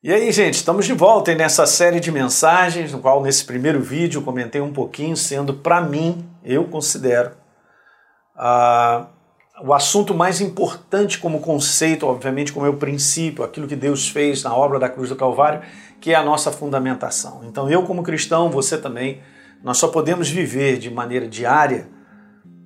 E 0.00 0.12
aí, 0.12 0.30
gente, 0.30 0.54
estamos 0.54 0.86
de 0.86 0.92
volta 0.92 1.34
nessa 1.34 1.66
série 1.66 1.98
de 1.98 2.12
mensagens, 2.12 2.92
no 2.92 3.00
qual 3.00 3.20
nesse 3.20 3.44
primeiro 3.44 3.80
vídeo 3.80 4.22
comentei 4.22 4.60
um 4.60 4.72
pouquinho, 4.72 5.16
sendo 5.16 5.54
para 5.54 5.80
mim, 5.80 6.24
eu 6.44 6.66
considero, 6.66 7.32
uh, 8.36 9.08
o 9.60 9.74
assunto 9.74 10.14
mais 10.14 10.40
importante 10.40 11.18
como 11.18 11.40
conceito, 11.40 12.06
obviamente 12.06 12.52
como 12.52 12.64
é 12.64 12.68
o 12.68 12.76
princípio, 12.76 13.42
aquilo 13.42 13.66
que 13.66 13.74
Deus 13.74 14.08
fez 14.08 14.44
na 14.44 14.54
obra 14.54 14.78
da 14.78 14.88
cruz 14.88 15.08
do 15.08 15.16
Calvário, 15.16 15.62
que 16.00 16.12
é 16.12 16.14
a 16.14 16.22
nossa 16.22 16.52
fundamentação. 16.52 17.40
Então 17.42 17.68
eu 17.68 17.82
como 17.82 18.04
cristão, 18.04 18.50
você 18.50 18.78
também, 18.78 19.20
nós 19.64 19.78
só 19.78 19.88
podemos 19.88 20.30
viver 20.30 20.78
de 20.78 20.92
maneira 20.92 21.26
diária 21.26 21.88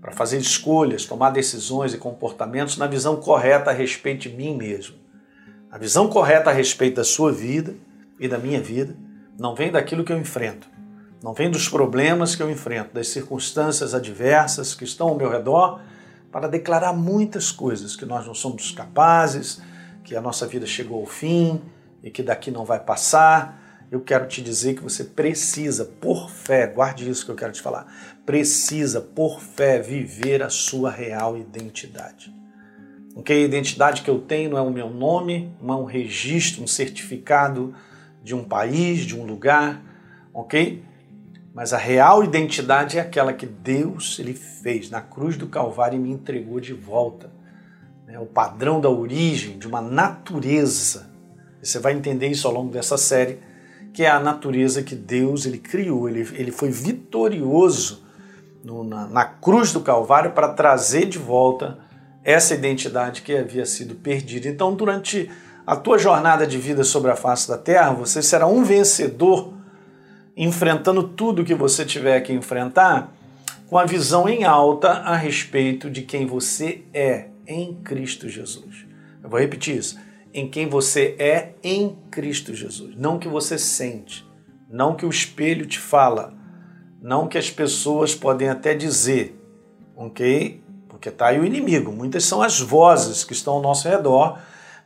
para 0.03 0.13
fazer 0.13 0.37
escolhas, 0.37 1.07
tomar 1.07 1.31
decisões 1.31 1.95
e 1.95 1.99
comportamentos 1.99 2.77
na 2.77 2.87
visão 2.87 3.17
correta 3.17 3.71
a 3.71 3.73
respeito 3.73 4.29
de 4.29 4.37
mim 4.37 4.55
mesmo. 4.55 5.02
A 5.73 5.79
visão 5.79 6.07
correta 6.07 6.51
a 6.51 6.53
respeito 6.53 6.97
da 6.97 7.05
sua 7.05 7.33
vida 7.33 7.75
e 8.21 8.29
da 8.29 8.37
minha 8.37 8.61
vida 8.61 8.95
não 9.39 9.55
vem 9.55 9.73
daquilo 9.73 10.05
que 10.05 10.13
eu 10.13 10.19
enfrento, 10.19 10.69
não 11.23 11.33
vem 11.33 11.51
dos 11.51 11.67
problemas 11.67 12.37
que 12.37 12.43
eu 12.43 12.51
enfrento, 12.51 12.93
das 12.93 13.09
circunstâncias 13.09 13.95
adversas 13.95 14.75
que 14.75 14.85
estão 14.85 15.09
ao 15.09 15.17
meu 15.17 15.31
redor, 15.31 15.81
para 16.31 16.47
declarar 16.47 16.93
muitas 16.93 17.51
coisas 17.51 17.97
que 17.97 18.05
nós 18.05 18.27
não 18.27 18.35
somos 18.35 18.71
capazes, 18.73 19.63
que 20.05 20.15
a 20.15 20.21
nossa 20.21 20.47
vida 20.47 20.67
chegou 20.67 21.01
ao 21.01 21.07
fim 21.07 21.59
e 22.03 22.11
que 22.11 22.23
daqui 22.23 22.51
não 22.51 22.67
vai 22.67 22.79
passar. 22.79 23.87
Eu 23.91 24.03
quero 24.03 24.29
te 24.29 24.43
dizer 24.43 24.75
que 24.75 24.83
você 24.83 25.05
precisa, 25.05 25.87
por 25.87 26.29
fé, 26.29 26.67
guarde 26.67 27.09
isso 27.09 27.25
que 27.25 27.31
eu 27.31 27.37
quero 27.37 27.53
te 27.53 27.63
falar, 27.63 27.87
precisa, 28.27 29.01
por 29.01 29.41
fé, 29.41 29.79
viver 29.79 30.43
a 30.43 30.51
sua 30.51 30.91
real 30.91 31.35
identidade. 31.35 32.42
Ok? 33.15 33.37
A 33.37 33.47
identidade 33.47 34.03
que 34.03 34.11
eu 34.11 34.19
tenho 34.19 34.51
não 34.51 34.59
é 34.59 34.63
o 34.63 34.71
meu 34.71 34.89
nome, 34.89 35.55
não 35.61 35.75
é 35.75 35.77
um 35.77 35.85
registro, 35.85 36.63
um 36.63 36.67
certificado 36.67 37.75
de 38.23 38.35
um 38.35 38.45
país, 38.45 39.01
de 39.01 39.19
um 39.19 39.25
lugar, 39.25 39.83
ok? 40.33 40.83
Mas 41.55 41.73
a 41.73 41.79
real 41.79 42.25
identidade 42.25 42.97
é 42.97 43.01
aquela 43.01 43.33
que 43.33 43.45
Deus 43.45 44.19
ele 44.19 44.33
fez 44.33 44.89
na 44.89 45.03
cruz 45.03 45.37
do 45.37 45.47
Calvário 45.47 45.97
e 45.97 46.01
me 46.01 46.11
entregou 46.11 46.59
de 46.61 46.73
volta. 46.73 47.31
É 48.09 48.19
o 48.19 48.27
padrão 48.27 48.81
da 48.81 48.91
origem, 48.91 49.59
de 49.59 49.67
uma 49.67 49.81
natureza. 49.81 51.11
Você 51.63 51.79
vai 51.79 51.95
entender 51.95 52.29
isso 52.29 52.47
ao 52.47 52.53
longo 52.53 52.71
dessa 52.71 52.99
série, 52.99 53.39
que 53.93 54.03
é 54.03 54.11
a 54.11 54.21
natureza 54.21 54.83
que 54.83 54.95
Deus 54.95 55.47
ele 55.47 55.59
criou. 55.59 56.09
Ele, 56.09 56.21
ele 56.35 56.51
foi 56.51 56.71
vitorioso 56.71 58.03
no, 58.65 58.85
na, 58.85 59.07
na 59.07 59.25
cruz 59.25 59.73
do 59.73 59.81
Calvário 59.81 60.33
para 60.33 60.49
trazer 60.49 61.07
de 61.07 61.19
volta 61.19 61.79
essa 62.25 62.55
identidade 62.55 63.23
que 63.23 63.37
havia 63.37 63.67
sido 63.67 63.95
perdida. 63.95 64.49
Então, 64.49 64.75
durante 64.75 65.31
a 65.67 65.77
tua 65.77 65.99
jornada 65.99 66.47
de 66.47 66.59
vida 66.59 66.85
sobre 66.85 67.11
a 67.11 67.17
face 67.17 67.49
da 67.49 67.59
terra, 67.59 67.93
você 67.93 68.23
será 68.23 68.47
um 68.47 68.65
vencedor 68.65 69.53
enfrentando 70.37 71.03
tudo 71.09 71.45
que 71.45 71.55
você 71.55 71.85
tiver 71.85 72.21
que 72.21 72.33
enfrentar 72.33 73.13
com 73.69 73.79
a 73.79 73.85
visão 73.85 74.29
em 74.29 74.45
alta 74.45 74.91
a 74.91 75.17
respeito 75.17 75.91
de 75.91 76.03
quem 76.03 76.27
você 76.27 76.83
é 76.93 77.29
em 77.47 77.75
Cristo 77.75 78.29
Jesus. 78.29 78.87
Eu 79.23 79.29
vou 79.29 79.39
repetir 79.39 79.77
isso. 79.77 79.99
Em 80.33 80.49
quem 80.49 80.69
você 80.69 81.15
é 81.19 81.53
em 81.63 81.97
Cristo 82.11 82.55
Jesus. 82.55 82.95
Não 82.97 83.19
que 83.19 83.29
você 83.29 83.59
sente, 83.59 84.27
não 84.71 84.95
que 84.95 85.05
o 85.05 85.11
espelho 85.11 85.67
te 85.67 85.79
fala, 85.79 86.35
não 87.01 87.29
que 87.29 87.37
as 87.37 87.51
pessoas 87.51 88.15
podem 88.15 88.49
até 88.49 88.75
dizer, 88.75 89.39
ok? 89.97 90.62
Porque 91.03 91.09
está 91.09 91.27
aí 91.27 91.41
o 91.41 91.45
inimigo. 91.45 91.91
Muitas 91.91 92.25
são 92.25 92.41
as 92.41 92.61
vozes 92.61 93.25
que 93.25 93.33
estão 93.33 93.55
ao 93.55 93.61
nosso 93.61 93.89
redor 93.89 94.39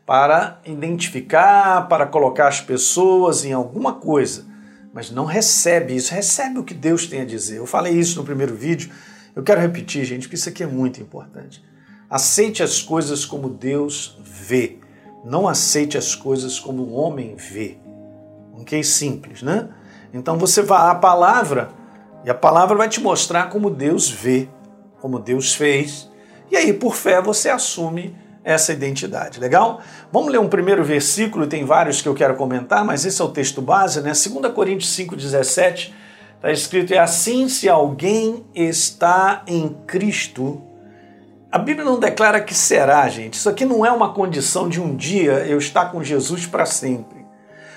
para 0.07 0.59
identificar, 0.65 1.87
para 1.89 2.07
colocar 2.07 2.49
as 2.49 2.59
pessoas 2.59 3.45
em 3.45 3.53
alguma 3.53 3.93
coisa, 3.93 4.47
mas 4.95 5.11
não 5.11 5.27
recebe 5.27 5.95
isso, 5.95 6.15
recebe 6.15 6.59
o 6.59 6.65
que 6.65 6.73
Deus 6.73 7.07
tem 7.07 7.21
a 7.21 7.25
dizer. 7.27 7.59
Eu 7.59 7.67
falei 7.67 7.93
isso 7.93 8.17
no 8.19 8.25
primeiro 8.25 8.55
vídeo, 8.55 8.91
eu 9.35 9.43
quero 9.43 9.61
repetir, 9.61 10.07
gente, 10.07 10.23
porque 10.23 10.37
isso 10.37 10.49
aqui 10.49 10.63
é 10.63 10.67
muito 10.67 11.03
importante. 11.03 11.63
Aceite 12.09 12.63
as 12.63 12.81
coisas 12.81 13.27
como 13.27 13.51
Deus 13.51 14.17
vê, 14.25 14.79
não 15.23 15.47
aceite 15.47 15.99
as 15.99 16.15
coisas 16.15 16.59
como 16.59 16.83
o 16.83 16.95
homem 16.95 17.35
vê. 17.37 17.77
Ok? 18.55 18.83
Simples, 18.83 19.43
né? 19.43 19.69
Então 20.15 20.39
você 20.39 20.63
vai 20.63 20.91
à 20.91 20.95
palavra 20.95 21.73
e 22.25 22.31
a 22.31 22.35
palavra 22.35 22.75
vai 22.75 22.89
te 22.89 23.03
mostrar 23.03 23.51
como 23.51 23.69
Deus 23.69 24.09
vê 24.09 24.49
como 25.01 25.19
Deus 25.19 25.55
fez. 25.55 26.11
E 26.51 26.57
aí, 26.57 26.73
por 26.73 26.95
fé, 26.95 27.21
você 27.21 27.49
assume 27.49 28.17
essa 28.47 28.73
identidade. 28.73 29.41
Legal? 29.41 29.81
Vamos 30.13 30.31
ler 30.31 30.39
um 30.39 30.49
primeiro 30.49 30.85
versículo, 30.85 31.49
tem 31.49 31.65
vários 31.65 32.01
que 32.01 32.09
eu 32.09 32.15
quero 32.15 32.37
comentar, 32.37 32.85
mas 32.85 33.05
esse 33.05 33.21
é 33.21 33.25
o 33.25 33.29
texto 33.29 33.61
base, 33.61 34.01
né? 34.01 34.13
2 34.13 34.55
Coríntios 34.55 34.97
5,17 34.97 35.93
está 36.37 36.53
escrito: 36.53 36.95
É 36.95 36.99
assim 36.99 37.49
se 37.49 37.69
alguém 37.69 38.45
está 38.55 39.43
em 39.49 39.77
Cristo. 39.87 40.63
A 41.51 41.59
Bíblia 41.59 41.85
não 41.85 41.99
declara 41.99 42.41
que 42.41 42.55
será, 42.55 43.09
gente. 43.09 43.35
Isso 43.35 43.49
aqui 43.49 43.65
não 43.65 43.85
é 43.85 43.91
uma 43.91 44.13
condição 44.13 44.69
de 44.69 44.81
um 44.81 44.95
dia 44.95 45.45
eu 45.47 45.59
estar 45.59 45.87
com 45.87 46.03
Jesus 46.05 46.47
para 46.47 46.67
sempre. 46.67 47.27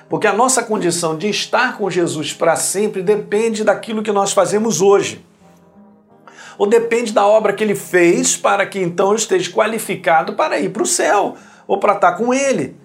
Porque 0.07 0.27
a 0.27 0.33
nossa 0.33 0.61
condição 0.61 1.17
de 1.17 1.29
estar 1.29 1.77
com 1.77 1.89
Jesus 1.89 2.33
para 2.33 2.55
sempre 2.55 3.01
depende 3.01 3.63
daquilo 3.63 4.03
que 4.03 4.11
nós 4.11 4.33
fazemos 4.33 4.81
hoje 4.81 5.25
ou 6.59 6.67
depende 6.67 7.13
da 7.13 7.25
obra 7.25 7.53
que 7.53 7.63
ele 7.63 7.73
fez 7.73 8.35
para 8.35 8.65
que 8.65 8.77
então 8.77 9.11
eu 9.11 9.15
esteja 9.15 9.49
qualificado 9.49 10.33
para 10.33 10.59
ir 10.59 10.69
para 10.69 10.83
o 10.83 10.85
céu 10.85 11.37
ou 11.65 11.79
para 11.79 11.93
estar 11.93 12.11
com 12.11 12.33
ele. 12.33 12.75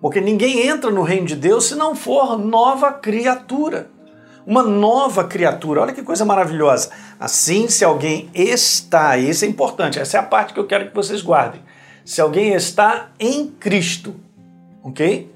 Porque 0.00 0.20
ninguém 0.20 0.68
entra 0.68 0.88
no 0.90 1.02
reino 1.02 1.26
de 1.26 1.34
Deus 1.34 1.64
se 1.64 1.74
não 1.74 1.96
for 1.96 2.38
nova 2.38 2.92
criatura. 2.92 3.90
Uma 4.46 4.62
nova 4.62 5.24
criatura. 5.24 5.80
Olha 5.80 5.92
que 5.92 6.02
coisa 6.02 6.24
maravilhosa. 6.24 6.90
Assim, 7.18 7.68
se 7.68 7.84
alguém 7.84 8.30
está, 8.32 9.16
e 9.16 9.30
isso 9.30 9.44
é 9.44 9.48
importante, 9.48 9.98
essa 9.98 10.16
é 10.16 10.20
a 10.20 10.22
parte 10.22 10.54
que 10.54 10.60
eu 10.60 10.66
quero 10.66 10.88
que 10.88 10.94
vocês 10.94 11.20
guardem. 11.20 11.60
Se 12.04 12.20
alguém 12.20 12.52
está 12.52 13.08
em 13.18 13.48
Cristo, 13.48 14.14
ok? 14.82 15.32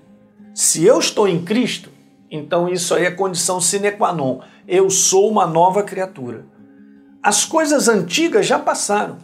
Se 0.55 0.85
eu 0.85 0.99
estou 1.01 1.27
em 1.27 1.43
Cristo, 1.43 1.91
então 2.31 2.69
isso 2.69 2.95
aí 2.95 3.07
é 3.07 3.11
condição 3.11 3.61
sine 3.61 3.91
qua 3.91 4.13
non. 4.13 4.41
Eu 4.69 4.89
sou 4.89 5.29
uma 5.29 5.47
nova 5.47 5.83
criatura. 5.83 6.45
As 7.23 7.45
coisas 7.45 7.89
antigas 7.89 8.47
já 8.47 8.59
passaram. 8.59 9.19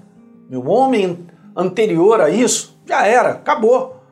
Meu 0.48 0.66
homem 0.68 1.26
anterior 1.56 2.20
a 2.20 2.30
isso 2.30 2.76
já 2.86 3.06
era, 3.06 3.30
acabou. 3.30 4.02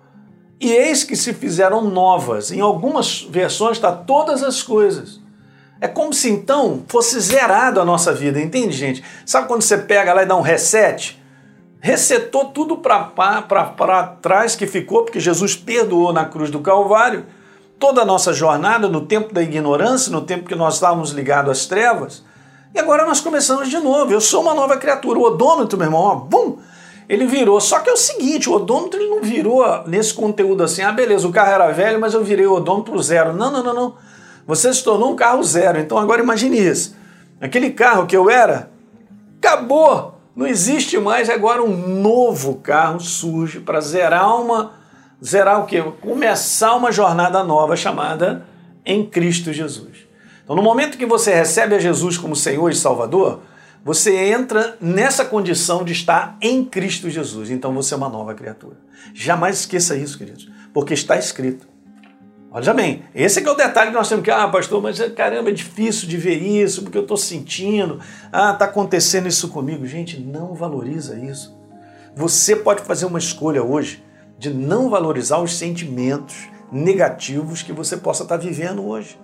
E 0.61 0.71
eis 0.71 1.03
que 1.03 1.17
se 1.17 1.35
fizeram 1.35 1.83
novas. 1.83 2.53
Em 2.53 2.61
algumas 2.61 3.23
versões 3.23 3.77
está 3.77 3.93
todas 3.93 4.43
as 4.43 4.63
coisas. 4.63 5.21
É 5.81 5.89
como 5.89 6.13
se 6.13 6.31
então 6.31 6.85
fosse 6.87 7.19
zerado 7.19 7.81
a 7.81 7.85
nossa 7.85 8.15
vida, 8.15 8.41
entende, 8.41 8.77
gente? 8.77 9.03
Sabe 9.27 9.49
quando 9.49 9.63
você 9.63 9.77
pega 9.77 10.15
lá 10.15 10.23
e 10.23 10.27
dá 10.27 10.37
um 10.37 10.41
reset? 10.41 11.21
Resetou 11.81 12.51
tudo 12.51 12.77
para 12.77 14.17
trás 14.23 14.55
que 14.55 14.69
ficou, 14.69 15.03
porque 15.03 15.19
Jesus 15.19 15.57
perdoou 15.57 16.13
na 16.13 16.25
cruz 16.25 16.49
do 16.49 16.61
Calvário 16.61 17.27
toda 17.81 18.03
a 18.03 18.05
nossa 18.05 18.33
jornada 18.33 18.87
no 18.89 19.05
tempo 19.07 19.35
da 19.35 19.43
ignorância, 19.43 20.13
no 20.13 20.21
tempo 20.21 20.49
que 20.49 20.55
nós 20.55 20.75
estávamos 20.75 21.11
ligados 21.11 21.51
às 21.51 21.67
trevas. 21.67 22.23
E 22.75 22.79
agora 22.79 23.05
nós 23.05 23.21
começamos 23.21 23.69
de 23.69 23.79
novo. 23.79 24.13
Eu 24.13 24.21
sou 24.21 24.43
uma 24.43 24.55
nova 24.55 24.77
criatura. 24.77 25.19
O 25.19 25.23
odômetro, 25.23 25.79
meu 25.79 25.87
irmão, 25.87 26.01
ó, 26.01 26.15
bum, 26.15 26.59
ele 27.09 27.27
virou. 27.27 27.61
Só 27.61 27.81
que 27.81 27.91
é 27.91 27.93
o 27.93 27.97
seguinte, 27.97 28.49
o 28.49 28.55
odômetro 28.55 28.99
ele 28.99 29.11
não 29.11 29.23
virou 29.23 29.65
nesse 29.87 30.15
conteúdo 30.15 30.63
assim, 30.63 30.83
ah, 30.83 30.93
beleza, 30.93 31.29
o 31.29 31.33
carro 31.33 31.53
era 31.53 31.73
velho, 31.73 32.01
mas 32.01 32.15
eu 32.15 32.25
virei 32.25 32.47
o 32.47 32.55
odômetro 32.55 33.01
zero. 33.03 33.33
Não, 33.33 33.51
não, 33.51 33.63
não, 33.63 33.75
não. 33.75 33.95
Você 34.47 34.73
se 34.73 34.83
tornou 34.83 35.13
um 35.13 35.17
carro 35.17 35.43
zero. 35.43 35.79
Então 35.79 35.99
agora 35.99 36.23
imagine 36.23 36.59
isso. 36.59 36.97
Aquele 37.41 37.71
carro 37.71 38.07
que 38.07 38.17
eu 38.17 38.31
era, 38.31 38.71
acabou. 39.39 40.15
Não 40.35 40.47
existe 40.47 40.99
mais. 40.99 41.29
Agora 41.29 41.63
um 41.63 41.77
novo 41.77 42.57
carro 42.57 43.01
surge 43.01 43.61
para 43.61 43.81
zerar 43.81 44.41
uma. 44.41 44.73
Zerar 45.23 45.61
o 45.61 45.67
quê? 45.67 45.83
Começar 46.01 46.75
uma 46.75 46.91
jornada 46.91 47.45
nova 47.45 47.77
chamada 47.77 48.47
em 48.85 49.05
Cristo 49.05 49.53
Jesus. 49.53 50.12
Então, 50.45 50.57
no 50.57 50.63
momento 50.63 50.99
que 50.99 51.07
você 51.07 51.33
recebe 51.33 51.75
a 51.75 51.79
Jesus 51.79 52.19
como 52.19 52.35
Senhor 52.35 52.71
e 52.71 52.75
Salvador, 52.75 53.41
você 53.85 54.17
entra 54.17 54.77
nessa 54.81 55.25
condição 55.25 55.85
de 55.85 55.93
estar 55.93 56.37
em 56.41 56.65
Cristo 56.65 57.11
Jesus. 57.11 57.51
Então 57.51 57.75
você 57.75 57.95
é 57.95 57.97
uma 57.97 58.09
nova 58.09 58.35
criatura. 58.35 58.77
Jamais 59.13 59.61
esqueça 59.61 59.97
isso, 59.97 60.17
queridos, 60.17 60.49
porque 60.73 60.95
está 60.95 61.17
escrito. 61.17 61.67
Olha 62.55 62.75
bem, 62.75 63.03
esse 63.15 63.41
é, 63.41 63.43
é 63.43 63.51
o 63.51 63.55
detalhe 63.55 63.91
que 63.91 63.97
nós 63.97 64.09
temos 64.09 64.23
que, 64.23 64.31
ah, 64.31 64.47
pastor, 64.47 64.83
mas 64.83 65.01
caramba, 65.17 65.49
é 65.49 65.53
difícil 65.53 66.07
de 66.07 66.19
ver 66.19 66.37
isso, 66.37 66.83
porque 66.83 66.99
eu 66.99 67.03
estou 67.03 67.17
sentindo, 67.17 67.99
ah, 68.31 68.53
está 68.53 68.67
acontecendo 68.67 69.27
isso 69.27 69.49
comigo. 69.49 69.87
Gente, 69.87 70.21
não 70.21 70.55
valoriza 70.55 71.19
isso. 71.19 71.59
Você 72.15 72.55
pode 72.55 72.83
fazer 72.83 73.07
uma 73.07 73.19
escolha 73.19 73.65
hoje 73.65 74.05
de 74.39 74.51
não 74.51 74.91
valorizar 74.91 75.39
os 75.39 75.57
sentimentos 75.57 76.37
negativos 76.71 77.63
que 77.63 77.73
você 77.73 77.97
possa 77.97 78.23
estar 78.23 78.37
vivendo 78.37 78.87
hoje. 78.87 79.19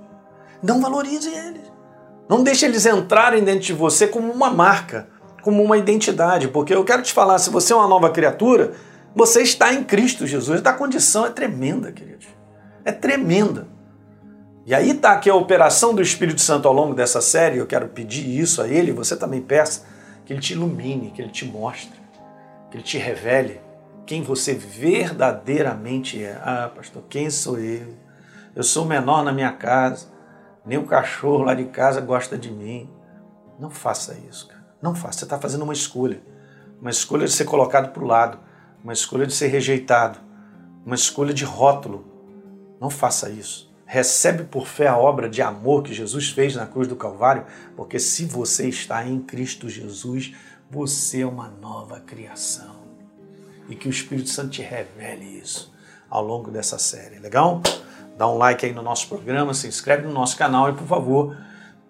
Não 0.63 0.81
valorize 0.81 1.29
eles. 1.29 1.73
Não 2.29 2.43
deixe 2.43 2.67
eles 2.67 2.85
entrarem 2.85 3.43
dentro 3.43 3.61
de 3.61 3.73
você 3.73 4.07
como 4.07 4.31
uma 4.31 4.51
marca, 4.51 5.09
como 5.43 5.63
uma 5.63 5.79
identidade, 5.79 6.49
porque 6.49 6.75
eu 6.75 6.85
quero 6.85 7.03
te 7.03 7.13
falar, 7.13 7.39
se 7.39 7.49
você 7.49 7.73
é 7.73 7.77
uma 7.77 7.89
nova 7.89 8.11
criatura, 8.11 8.73
você 9.15 9.43
está 9.43 9.73
em 9.73 9.83
Cristo 9.83 10.27
Jesus. 10.27 10.65
A 10.65 10.73
condição 10.73 11.25
é 11.25 11.31
tremenda, 11.31 11.91
queridos. 11.91 12.27
É 12.85 12.93
tremenda. 12.93 13.67
E 14.67 14.75
aí 14.75 14.91
está 14.91 15.13
aqui 15.13 15.31
a 15.31 15.35
operação 15.35 15.95
do 15.95 16.03
Espírito 16.03 16.41
Santo 16.41 16.69
ao 16.69 16.75
longo 16.75 16.95
dessa 16.95 17.21
série. 17.23 17.57
Eu 17.57 17.67
quero 17.67 17.89
pedir 17.89 18.29
isso 18.29 18.61
a 18.61 18.69
ele, 18.69 18.93
você 18.93 19.17
também 19.17 19.41
peça, 19.41 19.87
que 20.27 20.33
ele 20.33 20.41
te 20.41 20.53
ilumine, 20.53 21.11
que 21.11 21.23
ele 21.23 21.31
te 21.31 21.47
mostre, 21.47 21.99
que 22.71 22.77
ele 22.77 22.85
te 22.85 22.99
revele 22.99 23.61
quem 24.09 24.23
você 24.23 24.55
verdadeiramente 24.55 26.25
é. 26.25 26.41
Ah, 26.43 26.71
pastor, 26.75 27.03
quem 27.11 27.29
sou 27.29 27.59
eu? 27.59 27.95
Eu 28.57 28.63
sou 28.63 28.87
o 28.87 28.89
menor 28.89 29.23
na 29.23 29.31
minha 29.31 29.53
casa, 29.53 30.07
nem 30.69 30.79
o 30.79 30.87
cachorro 30.87 31.43
lá 31.43 31.55
de 31.55 31.65
casa 31.65 32.01
gosta 32.01 32.39
de 32.39 32.51
mim. 32.51 32.89
Não 33.59 33.71
faça 33.71 34.17
isso, 34.29 34.47
cara. 34.47 34.65
Não 34.81 34.95
faça. 34.95 35.19
Você 35.19 35.25
está 35.25 35.39
fazendo 35.39 35.63
uma 35.63 35.73
escolha. 35.73 36.23
Uma 36.81 36.91
escolha 36.91 37.27
de 37.27 37.33
ser 37.33 37.45
colocado 37.45 37.93
para 37.93 38.05
o 38.05 38.07
lado, 38.07 38.39
uma 38.85 38.93
escolha 38.93 39.27
de 39.27 39.35
ser 39.35 39.49
rejeitado, 39.49 40.21
uma 40.87 40.95
escolha 40.95 41.35
de 41.35 41.45
rótulo. 41.45 42.05
Não 42.81 42.89
faça 42.89 43.29
isso 43.29 43.69
recebe 43.89 44.45
por 44.45 44.67
fé 44.67 44.87
a 44.87 44.99
obra 44.99 45.31
de 45.31 45.41
amor 45.41 45.83
que 45.83 45.95
Jesus 45.95 46.29
fez 46.29 46.55
na 46.55 46.67
cruz 46.67 46.87
do 46.87 46.95
Calvário, 46.95 47.47
porque 47.75 47.99
se 47.99 48.27
você 48.27 48.69
está 48.69 49.07
em 49.07 49.19
Cristo 49.19 49.67
Jesus, 49.67 50.35
você 50.71 51.23
é 51.23 51.27
uma 51.27 51.49
nova 51.49 51.99
criação. 51.99 52.77
E 53.67 53.75
que 53.75 53.89
o 53.89 53.91
Espírito 53.91 54.29
Santo 54.29 54.51
te 54.51 54.61
revele 54.61 55.25
isso 55.25 55.75
ao 56.11 56.23
longo 56.23 56.51
dessa 56.51 56.79
série, 56.79 57.19
legal? 57.19 57.63
Dá 58.19 58.29
um 58.29 58.37
like 58.37 58.67
aí 58.67 58.73
no 58.73 58.83
nosso 58.83 59.09
programa, 59.09 59.55
se 59.55 59.67
inscreve 59.67 60.07
no 60.07 60.13
nosso 60.13 60.37
canal 60.37 60.69
e, 60.69 60.73
por 60.75 60.87
favor, 60.87 61.37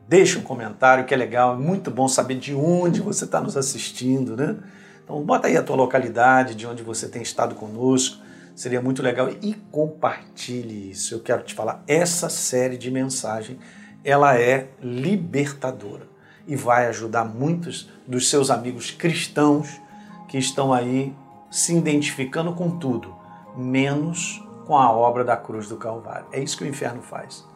deixa 0.07 0.39
um 0.39 0.43
comentário 0.43 1.05
que 1.05 1.13
é 1.13 1.17
legal, 1.17 1.55
é 1.55 1.57
muito 1.59 1.91
bom 1.91 2.07
saber 2.07 2.37
de 2.37 2.55
onde 2.55 3.01
você 3.01 3.25
está 3.25 3.41
nos 3.41 3.57
assistindo, 3.57 4.37
né? 4.37 4.57
Então 5.03 5.21
bota 5.23 5.49
aí 5.49 5.57
a 5.57 5.63
tua 5.63 5.75
localidade, 5.75 6.55
de 6.55 6.67
onde 6.67 6.83
você 6.83 7.09
tem 7.09 7.23
estado 7.23 7.55
conosco 7.55 8.29
Seria 8.59 8.83
muito 8.83 9.05
legal 9.05 9.31
e 9.41 9.55
compartilhe 9.71 10.91
isso. 10.91 11.15
Eu 11.15 11.21
quero 11.21 11.45
te 11.45 11.55
falar, 11.55 11.85
essa 11.87 12.29
série 12.29 12.77
de 12.77 12.91
mensagem, 12.91 13.57
ela 14.03 14.37
é 14.37 14.67
libertadora 14.83 16.09
e 16.45 16.57
vai 16.57 16.89
ajudar 16.89 17.25
muitos 17.25 17.89
dos 18.05 18.29
seus 18.29 18.51
amigos 18.51 18.91
cristãos 18.91 19.81
que 20.27 20.37
estão 20.37 20.73
aí 20.73 21.15
se 21.49 21.73
identificando 21.73 22.53
com 22.53 22.69
tudo, 22.81 23.15
menos 23.57 24.43
com 24.69 24.77
a 24.77 24.93
obra 24.93 25.25
da 25.25 25.35
cruz 25.35 25.67
do 25.67 25.79
Calvário. 25.79 26.27
É 26.31 26.39
isso 26.39 26.59
que 26.59 26.63
o 26.63 26.67
inferno 26.67 27.01
faz. 27.01 27.49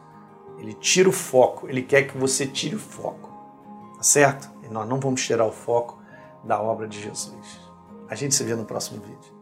Ele 0.58 0.72
tira 0.72 1.10
o 1.10 1.12
foco, 1.12 1.68
ele 1.68 1.82
quer 1.82 2.04
que 2.04 2.16
você 2.16 2.46
tire 2.46 2.74
o 2.74 2.78
foco. 2.78 3.28
Tá 3.98 4.02
certo? 4.02 4.50
E 4.62 4.68
nós 4.68 4.88
não 4.88 4.98
vamos 4.98 5.22
tirar 5.22 5.44
o 5.44 5.52
foco 5.52 6.00
da 6.42 6.58
obra 6.58 6.88
de 6.88 6.98
Jesus. 6.98 7.60
A 8.08 8.14
gente 8.14 8.34
se 8.34 8.42
vê 8.42 8.54
no 8.54 8.64
próximo 8.64 9.02
vídeo. 9.02 9.41